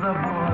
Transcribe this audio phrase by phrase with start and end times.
[0.00, 0.51] ज़ान